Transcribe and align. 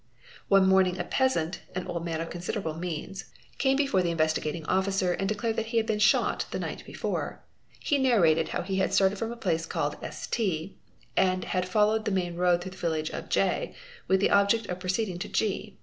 One 0.47 0.67
morning 0.67 0.97
a 0.97 1.03
peasant, 1.03 1.61
an 1.75 1.85
old 1.85 2.03
man 2.03 2.21
of 2.21 2.31
considerable 2.31 2.73
means, 2.73 3.25
car 3.61 3.75
before 3.75 4.01
the 4.01 4.09
Investigating 4.09 4.65
Officer 4.65 5.13
and 5.13 5.29
declared 5.29 5.57
that 5.57 5.67
he 5.67 5.77
had 5.77 5.85
been 5.85 5.99
shot 5.99 6.39
th 6.51 6.55
a 6.55 6.59
night 6.59 6.83
before. 6.87 7.43
He 7.79 7.99
narrated 7.99 8.47
how 8.47 8.63
he 8.63 8.77
had 8.77 8.95
started 8.95 9.19
from 9.19 9.31
a 9.31 9.37
place 9.37 9.67
calle 9.67 9.93
and 11.15 11.43
had 11.43 11.69
followed 11.69 12.05
the 12.05 12.11
main 12.17 12.33
road 12.35 12.61
through 12.61 12.71
the 12.71 12.77
village 12.77 13.11
of 13.11 13.29
J 13.29 13.75
with 14.07 14.19
the 14.21 14.31
objec 14.31 14.67
| 14.69 14.69
of 14.69 14.79
proceeding 14.79 15.19
to 15.19 15.29
G. 15.29 15.77